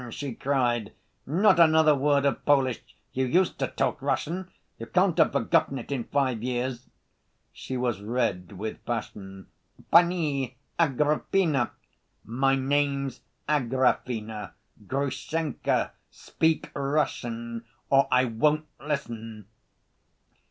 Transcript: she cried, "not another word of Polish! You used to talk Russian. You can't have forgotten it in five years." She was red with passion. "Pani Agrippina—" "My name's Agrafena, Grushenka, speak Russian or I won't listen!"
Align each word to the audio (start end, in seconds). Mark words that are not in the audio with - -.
she 0.09 0.33
cried, 0.33 0.93
"not 1.27 1.59
another 1.59 1.93
word 1.93 2.25
of 2.25 2.43
Polish! 2.43 2.81
You 3.13 3.27
used 3.27 3.59
to 3.59 3.67
talk 3.67 4.01
Russian. 4.01 4.49
You 4.79 4.87
can't 4.87 5.15
have 5.19 5.31
forgotten 5.31 5.77
it 5.77 5.91
in 5.91 6.05
five 6.05 6.41
years." 6.41 6.89
She 7.53 7.77
was 7.77 8.01
red 8.01 8.53
with 8.53 8.83
passion. 8.83 9.45
"Pani 9.91 10.57
Agrippina—" 10.79 11.69
"My 12.25 12.55
name's 12.55 13.21
Agrafena, 13.47 14.53
Grushenka, 14.87 15.91
speak 16.09 16.71
Russian 16.73 17.63
or 17.91 18.07
I 18.11 18.25
won't 18.25 18.65
listen!" 18.83 19.45